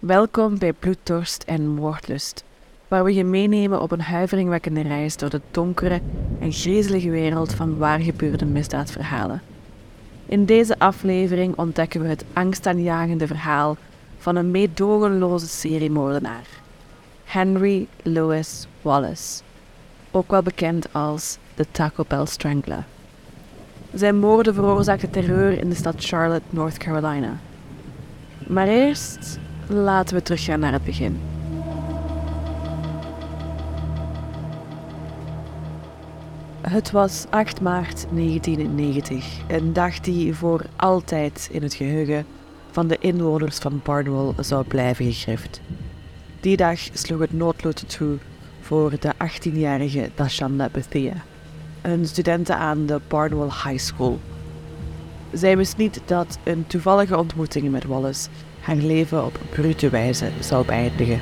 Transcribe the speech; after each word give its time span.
Welkom 0.00 0.58
bij 0.58 0.72
Bloeddorst 0.72 1.42
en 1.42 1.68
Moordlust, 1.68 2.44
waar 2.88 3.04
we 3.04 3.14
je 3.14 3.24
meenemen 3.24 3.80
op 3.80 3.90
een 3.90 4.00
huiveringwekkende 4.00 4.80
reis 4.80 5.16
door 5.16 5.30
de 5.30 5.40
donkere 5.50 6.00
en 6.38 6.52
grizelige 6.52 7.10
wereld 7.10 7.54
van 7.54 7.76
waargebeurde 7.76 8.44
misdaadverhalen. 8.44 9.42
In 10.26 10.44
deze 10.44 10.78
aflevering 10.78 11.56
ontdekken 11.56 12.00
we 12.00 12.08
het 12.08 12.24
angstaanjagende 12.32 13.26
verhaal 13.26 13.76
van 14.18 14.36
een 14.36 14.50
meedogenloze 14.50 15.48
seriemoordenaar, 15.48 16.46
Henry 17.24 17.86
Louis 18.02 18.66
Wallace, 18.82 19.42
ook 20.10 20.30
wel 20.30 20.42
bekend 20.42 20.92
als 20.92 21.38
de 21.54 21.66
Taco 21.70 22.04
Bell 22.08 22.26
Strangler. 22.26 22.84
Zijn 23.92 24.18
moorden 24.18 24.54
veroorzaakten 24.54 25.10
terreur 25.10 25.58
in 25.58 25.68
de 25.68 25.76
stad 25.76 25.94
Charlotte, 25.98 26.46
North 26.50 26.76
Carolina. 26.76 27.38
Maar 28.46 28.68
eerst 28.68 29.38
laten 29.70 30.16
we 30.16 30.22
teruggaan 30.22 30.60
naar 30.60 30.72
het 30.72 30.84
begin. 30.84 31.20
Het 36.60 36.90
was 36.90 37.26
8 37.30 37.60
maart 37.60 38.06
1990, 38.10 39.38
een 39.48 39.72
dag 39.72 40.00
die 40.00 40.34
voor 40.34 40.64
altijd 40.76 41.48
in 41.52 41.62
het 41.62 41.74
geheugen 41.74 42.26
van 42.70 42.86
de 42.86 42.98
inwoners 42.98 43.58
van 43.58 43.80
Barnwell 43.84 44.32
zou 44.44 44.64
blijven 44.64 45.04
gegrift. 45.04 45.60
Die 46.40 46.56
dag 46.56 46.78
sloeg 46.92 47.20
het 47.20 47.32
noodlot 47.32 47.96
toe 47.96 48.18
voor 48.60 48.90
de 49.00 49.12
18-jarige 49.14 50.10
Dashanda 50.14 50.68
Bethea, 50.72 51.14
een 51.82 52.06
studente 52.06 52.54
aan 52.54 52.86
de 52.86 53.00
Barnwell 53.08 53.50
High 53.64 53.78
School. 53.78 54.18
Zij 55.32 55.56
wist 55.56 55.76
niet 55.76 56.00
dat 56.04 56.38
een 56.44 56.66
toevallige 56.66 57.18
ontmoeting 57.18 57.70
met 57.70 57.84
Wallace 57.84 58.28
haar 58.60 58.76
leven 58.76 59.24
op 59.24 59.38
brute 59.50 59.88
wijze 59.88 60.30
zou 60.40 60.66
beëindigen. 60.66 61.20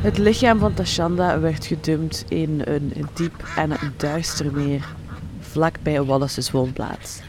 Het 0.00 0.18
lichaam 0.18 0.58
van 0.58 0.74
Tashanda 0.74 1.40
werd 1.40 1.66
gedumpt 1.66 2.24
in 2.28 2.62
een 2.64 3.08
diep 3.14 3.44
en 3.56 3.70
duister 3.96 4.52
meer 4.52 4.94
vlakbij 5.40 6.02
Wallace's 6.02 6.50
woonplaats. 6.50 7.20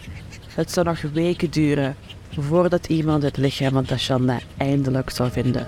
Het 0.53 0.71
zou 0.71 0.85
nog 0.85 1.01
weken 1.01 1.49
duren 1.51 1.95
voordat 2.39 2.85
iemand 2.87 3.23
het 3.23 3.37
lichaam 3.37 3.71
van 3.71 3.85
Tashanda 3.85 4.39
eindelijk 4.57 5.09
zou 5.09 5.31
vinden. 5.31 5.67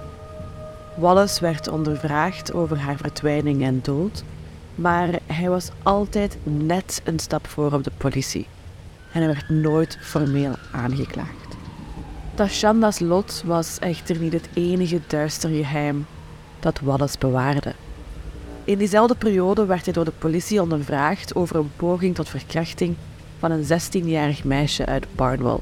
Wallace 0.96 1.42
werd 1.42 1.68
ondervraagd 1.68 2.54
over 2.54 2.78
haar 2.78 2.98
verdwijning 2.98 3.64
en 3.64 3.80
dood, 3.84 4.24
maar 4.76 5.10
hij 5.26 5.50
was 5.50 5.70
altijd 5.84 6.38
net 6.44 7.02
een 7.04 7.20
stap 7.20 7.48
voor 7.48 7.74
op 7.74 7.84
de 7.84 7.92
politie 7.98 8.48
en 9.18 9.24
hij 9.24 9.34
werd 9.34 9.50
nooit 9.50 9.98
formeel 10.02 10.56
aangeklaagd. 10.72 11.56
Tashanda's 12.36 13.00
lot 13.00 13.44
was 13.46 13.80
echter 13.80 14.18
niet 14.18 14.34
het 14.34 14.50
enige 14.54 15.00
duister 15.08 15.50
geheim 15.50 16.06
dat 16.60 16.80
Wallace 16.80 17.18
bewaarde. 17.20 17.74
In 18.64 18.78
diezelfde 18.78 19.16
periode 19.16 19.66
werd 19.66 19.84
hij 19.86 19.94
door 19.94 20.06
de 20.06 20.12
politie 20.20 20.62
ondervraagd 20.62 21.36
over 21.36 21.56
een 21.56 21.72
poging 21.76 22.16
tot 22.16 22.30
verkrachting 22.30 22.96
van 23.40 23.52
een 23.52 23.64
16-jarig 23.64 24.44
meisje 24.44 24.86
uit 24.86 25.06
Barnwell. 25.16 25.60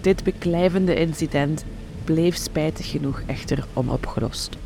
Dit 0.00 0.24
beklijvende 0.24 0.94
incident 0.94 1.64
bleef 2.04 2.36
spijtig 2.36 2.90
genoeg 2.90 3.22
echter 3.26 3.64
onopgelost. 3.72 4.56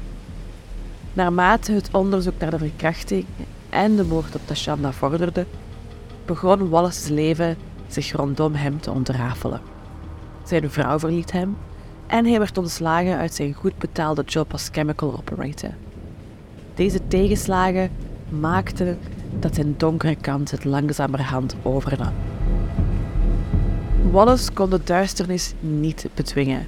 Naarmate 1.13 1.73
het 1.73 1.89
onderzoek 1.93 2.39
naar 2.39 2.51
de 2.51 2.59
verkrachting 2.59 3.25
en 3.71 3.97
de 3.97 4.05
moord 4.05 4.35
op 4.35 4.41
Tashanda 4.45 4.93
vorderde, 4.93 5.47
begon 6.27 6.69
Wallace's 6.69 7.09
leven 7.09 7.57
zich 7.87 8.13
rondom 8.13 8.55
hem 8.55 8.81
te 8.81 8.91
ontrafelen. 8.91 9.61
Zijn 10.45 10.71
vrouw 10.71 10.99
verliet 10.99 11.33
hem 11.33 11.57
en 12.07 12.27
hij 12.27 12.39
werd 12.39 12.59
ontslagen 12.59 13.17
uit 13.17 13.35
zijn 13.35 13.55
goed 13.55 13.79
betaalde 13.79 14.23
job 14.23 14.53
als 14.53 14.69
chemical 14.73 15.17
operator. 15.17 15.71
Deze 16.75 17.01
tegenslagen 17.09 17.91
maakten 18.29 18.99
dat 19.41 19.55
zijn 19.55 19.75
donkere 19.77 20.17
kant 20.17 20.51
het 20.51 20.65
langzamerhand 20.65 21.57
overnam. 21.63 22.13
Wallace 24.11 24.53
kon 24.53 24.71
de 24.71 24.81
duisternis 24.85 25.55
niet 25.61 26.09
bedwingen. 26.15 26.67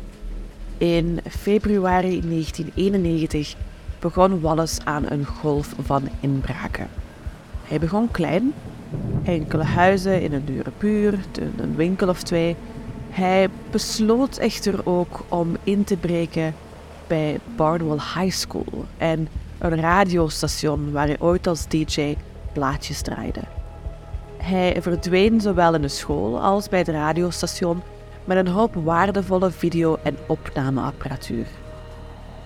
In 0.78 1.20
februari 1.28 2.20
1991 2.20 3.54
begon 3.98 4.40
Wallace 4.40 4.80
aan 4.84 5.04
een 5.08 5.24
golf 5.24 5.74
van 5.80 6.08
inbraken. 6.20 6.88
Hij 7.68 7.78
begon 7.78 8.10
klein 8.10 8.52
enkele 9.24 9.64
huizen 9.64 10.22
in 10.22 10.32
een 10.32 10.44
dure 10.44 10.70
buurt, 10.78 11.38
een 11.38 11.76
winkel 11.76 12.08
of 12.08 12.22
twee. 12.22 12.56
Hij 13.10 13.48
besloot 13.70 14.36
echter 14.36 14.86
ook 14.86 15.24
om 15.28 15.56
in 15.64 15.84
te 15.84 15.96
breken 15.96 16.54
bij 17.06 17.38
Barnwell 17.56 17.98
High 18.14 18.36
School 18.36 18.84
en 18.96 19.28
een 19.58 19.80
radiostation 19.80 20.92
waar 20.92 21.06
hij 21.06 21.20
ooit 21.20 21.46
als 21.46 21.68
DJ 21.68 22.16
plaatjes 22.52 23.00
draaide. 23.02 23.40
Hij 24.36 24.76
verdween 24.80 25.40
zowel 25.40 25.74
in 25.74 25.82
de 25.82 25.88
school 25.88 26.40
als 26.40 26.68
bij 26.68 26.78
het 26.78 26.88
radiostation 26.88 27.82
met 28.24 28.36
een 28.36 28.48
hoop 28.48 28.74
waardevolle 28.74 29.50
video- 29.50 29.98
en 30.02 30.16
opnameapparatuur. 30.26 31.46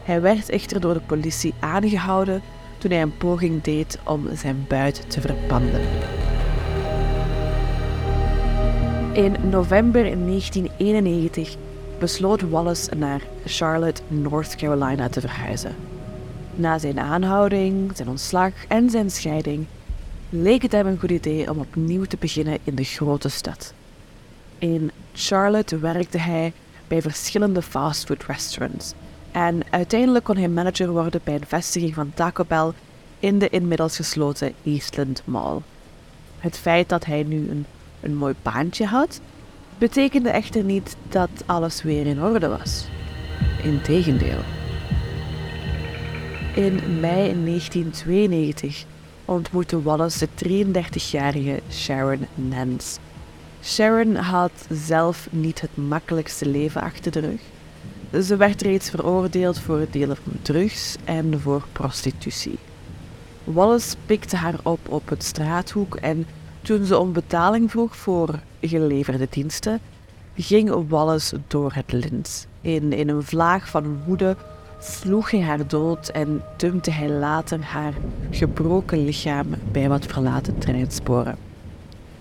Hij 0.04 0.20
werd 0.20 0.48
echter 0.48 0.80
door 0.80 0.94
de 0.94 1.00
politie 1.00 1.54
aangehouden 1.60 2.42
toen 2.82 2.90
hij 2.90 3.02
een 3.02 3.16
poging 3.16 3.62
deed 3.62 3.98
om 4.04 4.28
zijn 4.34 4.64
buit 4.68 5.10
te 5.10 5.20
verpanden. 5.20 5.80
In 9.12 9.36
november 9.50 10.02
1991 10.02 11.56
besloot 11.98 12.40
Wallace 12.40 12.94
naar 12.94 13.20
Charlotte, 13.44 14.02
North 14.08 14.56
Carolina 14.56 15.08
te 15.08 15.20
verhuizen. 15.20 15.74
Na 16.54 16.78
zijn 16.78 17.00
aanhouding, 17.00 17.90
zijn 17.94 18.08
ontslag 18.08 18.52
en 18.68 18.90
zijn 18.90 19.10
scheiding 19.10 19.66
leek 20.28 20.62
het 20.62 20.72
hem 20.72 20.86
een 20.86 20.98
goed 20.98 21.10
idee 21.10 21.50
om 21.50 21.58
opnieuw 21.58 22.04
te 22.04 22.16
beginnen 22.20 22.58
in 22.64 22.74
de 22.74 22.84
grote 22.84 23.28
stad. 23.28 23.74
In 24.58 24.90
Charlotte 25.12 25.78
werkte 25.78 26.18
hij 26.18 26.52
bij 26.88 27.02
verschillende 27.02 27.62
fastfood 27.62 28.24
restaurants 28.24 28.94
en 29.32 29.60
uiteindelijk 29.70 30.24
kon 30.24 30.36
hij 30.36 30.48
manager 30.48 30.90
worden 30.90 31.20
bij 31.24 31.34
een 31.34 31.46
vestiging 31.46 31.94
van 31.94 32.12
Taco 32.14 32.44
Bell 32.48 32.70
in 33.18 33.38
de 33.38 33.48
inmiddels 33.48 33.96
gesloten 33.96 34.52
Eastland 34.64 35.22
Mall. 35.24 35.58
Het 36.38 36.58
feit 36.58 36.88
dat 36.88 37.04
hij 37.04 37.22
nu 37.22 37.50
een 37.50 37.66
een 38.02 38.16
mooi 38.16 38.34
baantje 38.42 38.86
had, 38.86 39.20
betekende 39.78 40.30
echter 40.30 40.64
niet 40.64 40.96
dat 41.08 41.30
alles 41.46 41.82
weer 41.82 42.06
in 42.06 42.22
orde 42.22 42.48
was. 42.48 42.84
Integendeel. 43.62 44.40
In 46.54 47.00
mei 47.00 47.44
1992 47.44 48.84
ontmoette 49.24 49.82
Wallace 49.82 50.28
de 50.36 50.64
33-jarige 50.64 51.60
Sharon 51.70 52.26
Nance. 52.34 52.98
Sharon 53.62 54.14
had 54.14 54.66
zelf 54.70 55.28
niet 55.30 55.60
het 55.60 55.76
makkelijkste 55.76 56.46
leven 56.46 56.80
achter 56.80 57.12
de 57.12 57.20
rug. 57.20 57.40
Ze 58.20 58.36
werd 58.36 58.62
reeds 58.62 58.90
veroordeeld 58.90 59.58
voor 59.58 59.78
het 59.78 59.92
delen 59.92 60.16
van 60.16 60.32
drugs 60.42 60.96
en 61.04 61.40
voor 61.40 61.62
prostitutie. 61.72 62.58
Wallace 63.44 63.96
pikte 64.06 64.36
haar 64.36 64.58
op 64.62 64.78
op 64.88 65.08
het 65.08 65.24
straathoek 65.24 65.96
en 65.96 66.26
toen 66.62 66.84
ze 66.84 66.98
om 66.98 67.12
betaling 67.12 67.70
vroeg 67.70 67.96
voor 67.96 68.40
geleverde 68.60 69.26
diensten, 69.30 69.80
ging 70.36 70.88
Wallace 70.88 71.40
door 71.46 71.72
het 71.74 71.92
lint. 71.92 72.46
In, 72.60 72.92
in 72.92 73.08
een 73.08 73.22
vlaag 73.22 73.68
van 73.68 74.02
woede 74.06 74.36
sloeg 74.80 75.30
hij 75.30 75.40
haar 75.40 75.66
dood 75.66 76.08
en 76.08 76.42
dumpte 76.56 76.90
hij 76.90 77.08
later 77.08 77.62
haar 77.62 77.94
gebroken 78.30 79.04
lichaam 79.04 79.46
bij 79.72 79.88
wat 79.88 80.06
verlaten 80.06 80.58
treinsporen. 80.58 81.36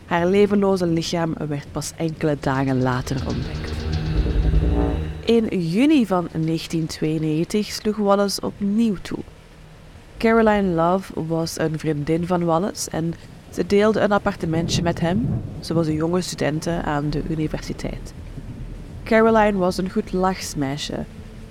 Haar 0.06 0.28
levenloze 0.28 0.88
lichaam 0.88 1.34
werd 1.48 1.72
pas 1.72 1.92
enkele 1.98 2.38
dagen 2.40 2.82
later 2.82 3.28
ontdekt. 3.28 3.81
In 5.26 5.60
juni 5.60 6.06
van 6.06 6.28
1992 6.32 7.66
sloeg 7.72 7.98
Wallace 7.98 8.42
opnieuw 8.42 8.96
toe. 9.02 9.20
Caroline 10.18 10.68
Love 10.68 11.26
was 11.28 11.60
een 11.60 11.80
vriendin 11.80 12.28
van 12.28 12.44
Wallace 12.44 12.90
en 12.90 13.14
ze 13.52 13.66
deelde 13.68 14.00
een 14.00 14.12
appartementje 14.12 14.82
met 14.82 15.00
hem. 15.00 15.42
Ze 15.60 15.74
was 15.74 15.88
een 15.88 15.94
jonge 15.94 16.22
studente 16.22 16.82
aan 16.84 17.10
de 17.10 17.24
universiteit. 17.30 18.14
Caroline 19.04 19.58
was 19.58 19.78
een 19.78 19.92
goed 19.92 20.14
lachsmeisje 20.14 21.06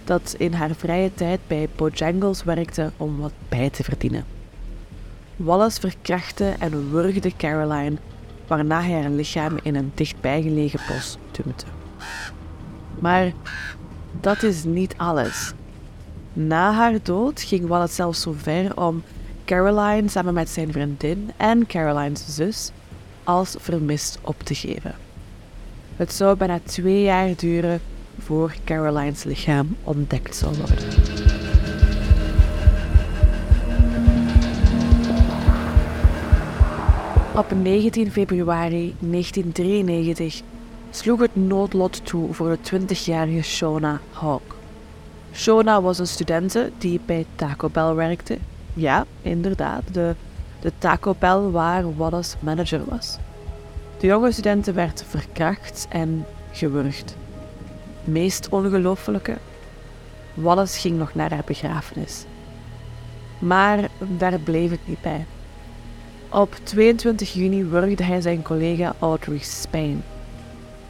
dat 0.04 0.34
in 0.38 0.52
haar 0.52 0.74
vrije 0.74 1.14
tijd 1.14 1.40
bij 1.46 1.68
Bojangles 1.76 2.44
werkte 2.44 2.90
om 2.96 3.18
wat 3.18 3.32
bij 3.48 3.70
te 3.70 3.82
verdienen. 3.82 4.24
Wallace 5.36 5.80
verkrachtte 5.80 6.54
en 6.58 6.90
wurgde 6.90 7.36
Caroline, 7.36 7.96
waarna 8.46 8.82
hij 8.82 9.00
haar 9.00 9.10
lichaam 9.10 9.58
in 9.62 9.74
een 9.74 9.92
dichtbijgelegen 9.94 10.80
bos 10.88 11.16
dumpte. 11.30 11.66
Maar 12.98 13.32
dat 14.20 14.42
is 14.42 14.64
niet 14.64 14.94
alles. 14.96 15.52
Na 16.32 16.72
haar 16.72 16.98
dood 17.02 17.40
ging 17.40 17.66
Wallace 17.66 17.94
zelfs 17.94 18.20
zo 18.20 18.34
ver 18.36 18.76
om 18.76 19.02
Caroline 19.44 20.08
samen 20.08 20.34
met 20.34 20.48
zijn 20.48 20.72
vriendin 20.72 21.30
en 21.36 21.66
Caroline's 21.66 22.24
zus 22.28 22.70
als 23.24 23.54
vermist 23.58 24.18
op 24.22 24.40
te 24.42 24.54
geven. 24.54 24.94
Het 25.96 26.12
zou 26.12 26.36
bijna 26.36 26.60
twee 26.64 27.02
jaar 27.02 27.36
duren 27.36 27.80
voor 28.18 28.54
Caroline's 28.64 29.24
lichaam 29.24 29.76
ontdekt 29.84 30.36
zou 30.36 30.56
worden. 30.56 30.88
Op 37.34 37.54
19 37.62 38.10
februari 38.10 38.94
1993 38.98 40.42
sloeg 40.90 41.20
het 41.20 41.36
noodlot 41.36 42.06
toe 42.06 42.34
voor 42.34 42.48
de 42.62 42.80
20-jarige 42.80 43.42
Shona 43.42 44.00
Hawk. 44.12 44.56
Shona 45.32 45.82
was 45.82 45.98
een 45.98 46.06
studente 46.06 46.70
die 46.78 47.00
bij 47.06 47.26
Taco 47.34 47.68
Bell 47.68 47.94
werkte. 47.94 48.38
Ja, 48.74 49.06
inderdaad, 49.22 49.82
de, 49.92 50.14
de 50.60 50.72
Taco 50.78 51.14
Bell 51.18 51.38
waar 51.38 51.96
Wallace 51.96 52.36
manager 52.40 52.84
was. 52.84 53.18
De 53.98 54.06
jonge 54.06 54.32
studente 54.32 54.72
werd 54.72 55.04
verkracht 55.08 55.86
en 55.88 56.26
gewurgd. 56.52 57.16
Meest 58.04 58.48
ongelooflijke, 58.48 59.36
Wallace 60.34 60.78
ging 60.78 60.98
nog 60.98 61.14
naar 61.14 61.30
haar 61.30 61.44
begrafenis. 61.46 62.24
Maar 63.38 63.88
daar 63.98 64.38
bleef 64.38 64.70
het 64.70 64.80
niet 64.84 65.00
bij. 65.00 65.26
Op 66.28 66.56
22 66.62 67.32
juni 67.32 67.64
wurgde 67.64 68.04
hij 68.04 68.20
zijn 68.20 68.42
collega 68.42 68.94
Audrey 68.98 69.38
Spain. 69.38 70.02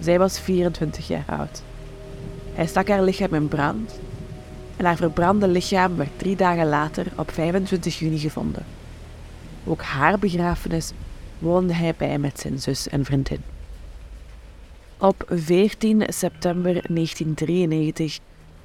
Zij 0.00 0.18
was 0.18 0.40
24 0.40 1.08
jaar 1.08 1.24
oud. 1.26 1.62
Hij 2.54 2.66
stak 2.66 2.88
haar 2.88 3.02
lichaam 3.02 3.34
in 3.34 3.48
brand 3.48 4.00
en 4.76 4.84
haar 4.84 4.96
verbrande 4.96 5.48
lichaam 5.48 5.96
werd 5.96 6.18
drie 6.18 6.36
dagen 6.36 6.68
later 6.68 7.06
op 7.16 7.30
25 7.30 7.98
juni 7.98 8.18
gevonden. 8.18 8.64
Ook 9.64 9.82
haar 9.82 10.18
begrafenis 10.18 10.92
woonde 11.38 11.72
hij 11.72 11.94
bij 11.96 12.18
met 12.18 12.40
zijn 12.40 12.58
zus 12.58 12.88
en 12.88 13.04
vriendin. 13.04 13.40
Op 14.98 15.24
14 15.28 16.02
september 16.06 16.72
1993 16.72 18.18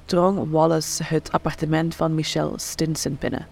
drong 0.04 0.50
Wallace 0.50 1.02
het 1.04 1.32
appartement 1.32 1.94
van 1.94 2.14
Michelle 2.14 2.58
Stinson 2.58 3.16
binnen. 3.20 3.46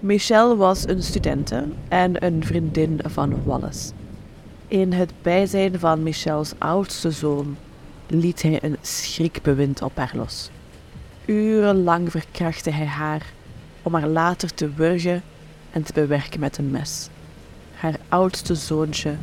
Michelle 0.00 0.56
was 0.56 0.88
een 0.88 1.02
studente 1.02 1.64
en 1.88 2.24
een 2.24 2.44
vriendin 2.44 3.00
van 3.04 3.44
Wallace. 3.44 3.92
In 4.68 4.92
het 4.92 5.12
bijzijn 5.22 5.78
van 5.78 6.02
Michelle's 6.02 6.52
oudste 6.58 7.10
zoon 7.10 7.56
liet 8.06 8.42
hij 8.42 8.58
een 8.62 8.76
schrikbewind 8.80 9.82
op 9.82 9.96
haar 9.96 10.12
los. 10.14 10.50
Urenlang 11.24 12.10
verkrachtte 12.10 12.70
hij 12.70 12.86
haar 12.86 13.32
om 13.82 13.94
haar 13.94 14.08
later 14.08 14.54
te 14.54 14.70
wurgen 14.70 15.22
en 15.70 15.82
te 15.82 15.92
bewerken 15.92 16.40
met 16.40 16.58
een 16.58 16.70
mes. 16.70 17.08
Haar 17.74 17.98
oudste 18.08 18.54
zoontje 18.54 19.16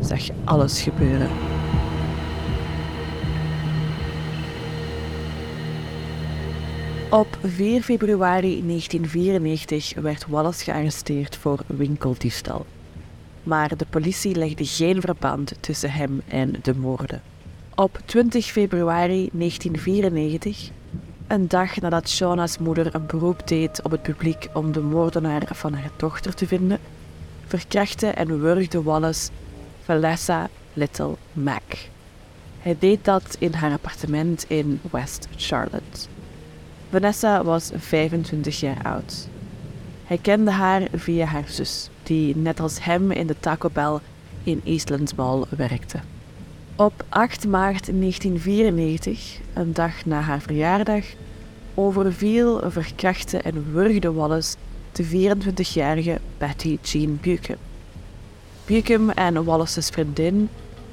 zag 0.00 0.20
alles 0.44 0.82
gebeuren. 0.82 1.30
Op 7.10 7.38
4 7.42 7.82
februari 7.82 8.66
1994 8.66 9.94
werd 9.94 10.26
Wallace 10.28 10.64
gearresteerd 10.64 11.36
voor 11.36 11.60
winkeldiefstal. 11.66 12.66
Maar 13.42 13.76
de 13.76 13.86
politie 13.90 14.34
legde 14.34 14.64
geen 14.64 15.00
verband 15.00 15.52
tussen 15.60 15.92
hem 15.92 16.22
en 16.28 16.54
de 16.62 16.74
moorden. 16.74 17.22
Op 17.74 18.00
20 18.04 18.46
februari 18.46 19.28
1994, 19.32 20.70
een 21.26 21.48
dag 21.48 21.80
nadat 21.80 22.08
Shauna's 22.08 22.58
moeder 22.58 22.94
een 22.94 23.06
beroep 23.06 23.48
deed 23.48 23.82
op 23.82 23.90
het 23.90 24.02
publiek 24.02 24.48
om 24.52 24.72
de 24.72 24.80
moordenaar 24.80 25.42
van 25.50 25.74
haar 25.74 25.90
dochter 25.96 26.34
te 26.34 26.46
vinden, 26.46 26.78
verkrachtte 27.46 28.06
en 28.06 28.40
wurgde 28.40 28.82
Wallace 28.82 29.30
Vanessa 29.84 30.48
Little 30.72 31.14
Mac. 31.32 31.62
Hij 32.58 32.76
deed 32.78 33.04
dat 33.04 33.36
in 33.38 33.52
haar 33.52 33.72
appartement 33.72 34.44
in 34.48 34.80
West 34.90 35.28
Charlotte. 35.36 36.08
Vanessa 36.90 37.44
was 37.44 37.70
25 37.76 38.60
jaar 38.60 38.82
oud. 38.82 39.28
Hij 40.04 40.18
kende 40.18 40.50
haar 40.50 40.82
via 40.92 41.24
haar 41.24 41.48
zus, 41.48 41.88
die 42.02 42.36
net 42.36 42.60
als 42.60 42.84
hem 42.84 43.10
in 43.10 43.26
de 43.26 43.36
Taco 43.40 43.70
Bell 43.72 43.98
in 44.44 44.60
Eastlands 44.64 45.14
Mall 45.14 45.44
werkte. 45.56 45.98
Op 46.76 47.04
8 47.08 47.48
maart 47.48 47.86
1994, 47.86 49.38
een 49.52 49.72
dag 49.72 50.04
na 50.04 50.20
haar 50.20 50.40
verjaardag, 50.40 51.04
overviel, 51.74 52.70
verkrachtte 52.70 53.38
en 53.38 53.72
wurgde 53.72 54.12
Wallace 54.12 54.56
de 54.92 55.04
24-jarige 55.04 56.20
Betty 56.38 56.78
Jean 56.82 57.18
Buchem. 57.20 57.56
Buchem 58.64 59.10
en 59.10 59.44
Wallace's 59.44 59.88
vriendin 59.88 60.48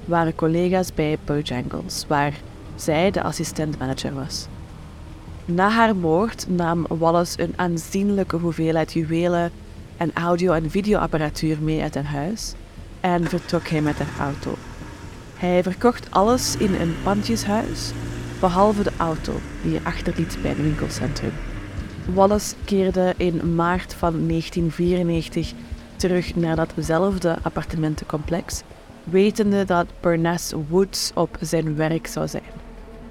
waren 0.06 0.36
collega's 0.36 0.94
bij 0.94 1.18
Bojangles, 1.26 2.06
waar 2.08 2.34
zij 2.76 3.12
de 3.12 3.24
assistent-manager 3.24 4.14
was. 4.14 4.48
Na 5.52 5.70
haar 5.70 5.96
moord 5.96 6.46
nam 6.50 6.86
Wallace 6.88 7.42
een 7.42 7.54
aanzienlijke 7.56 8.36
hoeveelheid 8.36 8.94
juwelen 8.94 9.52
en 9.98 10.12
audio- 10.14 10.52
en 10.52 10.70
videoapparatuur 10.70 11.58
mee 11.62 11.82
uit 11.82 11.96
haar 11.96 12.04
huis 12.04 12.54
en 13.00 13.28
vertrok 13.28 13.68
hij 13.68 13.82
met 13.82 13.98
haar 13.98 14.28
auto. 14.28 14.56
Hij 15.36 15.64
verkocht 15.64 16.12
alles 16.12 16.56
in 16.56 16.74
een 16.74 16.96
pandjeshuis, 17.04 17.92
behalve 18.40 18.84
de 18.84 18.92
auto 18.98 19.34
die 19.64 19.72
hij 19.72 19.84
achterliet 19.84 20.38
bij 20.42 20.52
een 20.52 20.64
winkelcentrum. 20.64 21.34
Wallace 22.14 22.56
keerde 22.66 23.14
in 23.18 23.56
maart 23.56 23.94
van 23.94 24.28
1994 24.28 25.52
terug 25.96 26.36
naar 26.36 26.56
datzelfde 26.56 27.38
appartementencomplex, 27.42 28.62
wetende 29.04 29.66
dat 29.66 29.86
Bernice 30.00 30.58
Woods 30.68 31.12
op 31.16 31.38
zijn 31.42 31.76
werk 31.76 32.08
zou 32.08 32.28
zijn 32.28 32.59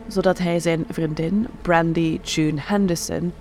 zodat 0.08 0.38
hij 0.38 0.60
zijn 0.60 0.84
vriendin 0.90 1.46
Brandy 1.62 2.18
June 2.22 2.60
Henderson, 2.60 3.32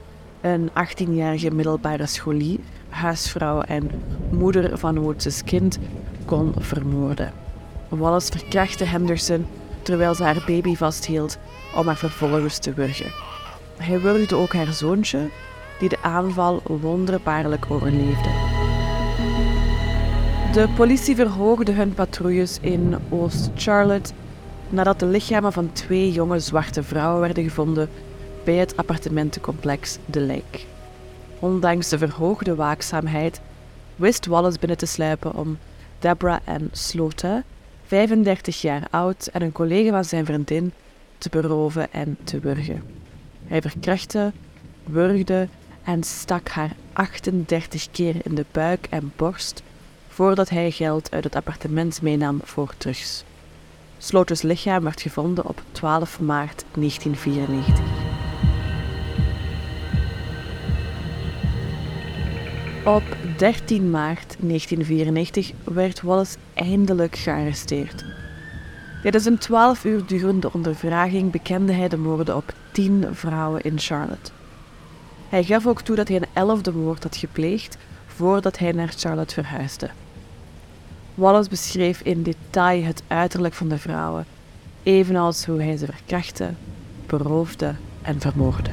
een 0.42 0.70
18-jarige 0.70 1.52
middelbare 1.52 2.06
scholier, 2.06 2.60
huisvrouw 2.90 3.62
en 3.62 3.90
moeder 4.32 4.78
van 4.78 5.00
Woods' 5.00 5.44
kind, 5.44 5.80
kon 6.26 6.54
vermoorden. 6.58 7.34
Wallace 7.90 8.32
verkrachtte 8.32 8.86
Henderson 8.86 9.46
terwijl 9.82 10.16
ze 10.16 10.24
haar 10.24 10.44
baby 10.46 10.76
vasthield 10.76 11.38
om 11.76 11.86
haar 11.86 11.98
vervolgens 11.98 12.58
te 12.58 12.74
wurgen. 12.74 13.12
Hij 13.78 14.02
wurgde 14.02 14.36
ook 14.36 14.54
haar 14.54 14.74
zoontje, 14.74 15.30
die 15.80 15.90
de 15.90 15.98
aanval 16.02 16.62
wonderbaarlijk 16.64 17.66
overleefde. 17.70 18.30
De 20.54 20.68
politie 20.76 21.16
verhoogde 21.16 21.72
hun 21.72 21.94
patrouilles 21.94 22.58
in 22.62 22.96
Oost-Charlotte 23.10 24.14
nadat 24.70 25.00
de 25.00 25.06
lichamen 25.06 25.54
van 25.54 25.72
twee 25.74 26.12
jonge 26.12 26.40
zwarte 26.40 26.84
vrouwen 26.84 27.22
werden 27.22 27.44
gevonden 27.44 27.90
bij 28.44 28.56
het 28.56 28.78
appartementencomplex 28.78 29.98
The 30.10 30.22
Lake. 30.22 30.66
Ondanks 31.40 31.90
de 31.90 31.98
verhoogde 31.98 32.56
waakzaamheid 32.56 33.42
wist 33.96 34.26
Wallace 34.26 34.60
binnen 34.60 34.78
te 34.78 34.86
sluipen 34.86 35.36
om 35.36 35.58
Deborah 36.00 36.40
Ann 36.46 36.70
Slota, 36.72 37.44
35 37.86 38.62
jaar 38.62 38.88
oud 38.90 39.28
en 39.28 39.42
een 39.42 39.52
collega 39.52 39.90
van 39.90 40.06
zijn 40.06 40.26
vriendin, 40.26 40.74
te 41.18 41.30
beroven 41.30 41.94
en 41.94 42.18
te 42.24 42.40
wurgen. 42.40 42.84
Hij 43.46 43.62
verkrachtte, 43.62 44.32
wurgde 44.84 45.48
en 45.84 46.04
stak 46.04 46.50
haar 46.50 46.76
38 46.94 47.92
keer 47.92 48.16
in 48.24 48.36
de 48.36 48.46
buik 48.52 48.88
en 48.90 49.12
borst 49.16 49.64
voordat 50.08 50.50
hij 50.50 50.72
geld 50.72 51.12
uit 51.12 51.24
het 51.24 51.36
appartement 51.36 52.02
meenam 52.02 52.40
voor 52.44 52.74
drugs. 52.78 53.24
Sloters 53.98 54.42
lichaam 54.42 54.84
werd 54.84 55.02
gevonden 55.02 55.46
op 55.46 55.62
12 55.72 56.20
maart 56.20 56.66
1994. 56.74 57.86
Op 62.86 63.04
13 63.38 63.90
maart 63.90 64.36
1994 64.40 65.52
werd 65.64 66.02
Wallace 66.02 66.38
eindelijk 66.54 67.16
gearresteerd. 67.16 68.06
Tijdens 69.02 69.26
een 69.26 69.38
12 69.38 69.86
uur 69.86 70.06
durende 70.06 70.54
ondervraging 70.54 71.32
bekende 71.32 71.74
hij 71.74 71.88
de 71.88 71.98
moorden 71.98 72.36
op 72.36 72.54
10 72.72 73.06
vrouwen 73.12 73.62
in 73.62 73.80
Charlotte. 73.80 74.32
Hij 75.30 75.44
gaf 75.44 75.68
ook 75.68 75.82
toe 75.82 75.96
dat 75.96 76.08
hij 76.08 76.18
een 76.18 76.28
elfde 76.34 76.72
moord 76.72 77.04
had 77.04 77.16
gepleegd 77.16 77.78
voordat 78.06 78.58
hij 78.58 78.72
naar 78.72 78.94
Charlotte 78.98 79.34
verhuisde. 79.34 79.90
Wallace 81.18 81.50
beschreef 81.50 82.02
in 82.02 82.24
detail 82.24 82.84
het 82.84 83.04
uiterlijk 83.08 83.54
van 83.54 83.68
de 83.68 83.78
vrouwen, 83.78 84.26
evenals 84.84 85.46
hoe 85.46 85.62
hij 85.62 85.78
ze 85.78 85.86
verkrachtte, 85.86 86.50
beroofde 87.06 87.76
en 88.02 88.20
vermoordde. 88.20 88.70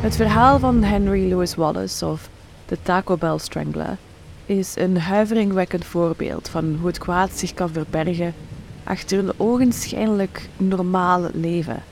Het 0.00 0.16
verhaal 0.16 0.58
van 0.58 0.82
Henry 0.82 1.30
Louis 1.30 1.54
Wallace, 1.54 2.06
of 2.06 2.28
de 2.66 2.78
Taco 2.82 3.16
Bell 3.16 3.38
Strangler, 3.38 3.96
is 4.46 4.76
een 4.76 4.98
huiveringwekkend 4.98 5.84
voorbeeld 5.84 6.48
van 6.48 6.76
hoe 6.78 6.86
het 6.86 6.98
kwaad 6.98 7.30
zich 7.30 7.54
kan 7.54 7.70
verbergen 7.70 8.34
achter 8.84 9.18
een 9.18 9.32
ogenschijnlijk 9.36 10.48
normaal 10.56 11.28
leven. 11.32 11.82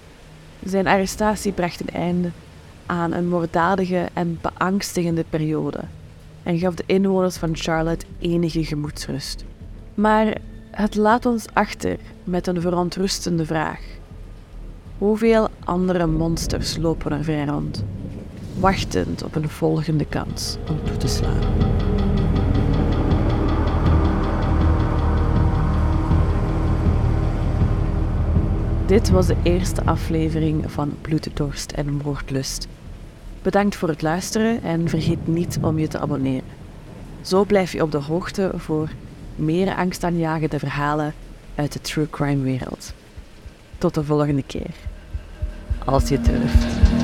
Zijn 0.65 0.87
arrestatie 0.87 1.53
bracht 1.53 1.81
een 1.81 1.95
einde 1.95 2.31
aan 2.93 3.13
een 3.13 3.29
moorddadige 3.29 4.09
en 4.13 4.39
beangstigende 4.41 5.25
periode. 5.31 5.81
en 6.43 6.59
gaf 6.59 6.75
de 6.75 6.83
inwoners 6.87 7.37
van 7.37 7.57
Charlotte 7.57 8.07
enige 8.19 8.65
gemoedsrust. 8.65 9.45
Maar 9.95 10.37
het 10.71 10.95
laat 10.95 11.27
ons 11.27 11.47
achter 11.53 11.97
met 12.25 12.47
een 12.47 12.61
verontrustende 12.61 13.47
vraag. 13.47 13.81
Hoeveel 14.99 15.49
andere 15.65 16.07
monsters 16.07 16.77
lopen 16.77 17.13
er 17.13 17.25
vrij 17.25 17.45
rond, 17.45 17.85
wachtend 18.59 19.23
op 19.25 19.35
een 19.35 19.49
volgende 19.49 20.05
kans 20.05 20.57
om 20.69 20.85
toe 20.85 20.97
te 20.97 21.09
slaan? 21.09 21.41
Dit 28.87 29.11
was 29.11 29.27
de 29.27 29.37
eerste 29.43 29.85
aflevering 29.85 30.73
van 30.73 30.95
Bloeddorst 31.01 31.73
en 31.73 31.95
Moordlust. 31.95 32.69
Bedankt 33.43 33.77
voor 33.77 33.89
het 33.89 34.03
luisteren 34.03 34.63
en 34.63 34.89
vergeet 34.89 35.27
niet 35.27 35.59
om 35.63 35.79
je 35.79 35.89
te 35.89 35.99
abonneren. 35.99 36.49
Zo 37.21 37.45
blijf 37.45 37.73
je 37.73 37.83
op 37.83 37.91
de 37.91 37.99
hoogte 37.99 38.51
voor 38.57 38.89
meer 39.37 39.75
angstaanjagende 39.75 40.59
verhalen 40.59 41.15
uit 41.55 41.73
de 41.73 41.81
true 41.81 42.11
crime 42.11 42.43
wereld. 42.43 42.93
Tot 43.79 43.95
de 43.95 44.05
volgende 44.05 44.43
keer. 44.43 44.75
Als 45.85 46.09
je 46.09 46.21
durft. 46.21 47.02